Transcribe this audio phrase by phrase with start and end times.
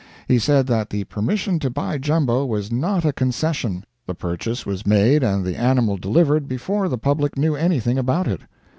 [0.27, 4.83] He said that the permission to buy Jumbo was not a concession; the purchase was
[4.87, 8.41] made and the animal delivered before the public knew anything about it.